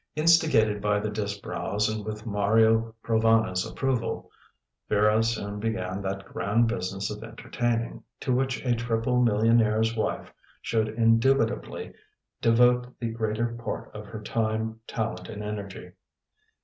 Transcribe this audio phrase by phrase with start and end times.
[0.15, 4.31] Instigated by the Disbrowes, and with Mario Provana's approval,
[4.89, 10.87] Vera soon began that grand business of entertaining, to which a triple millionaire's wife should
[10.87, 11.93] indubitably
[12.41, 15.91] devote the greater part of her time, talent, and energy.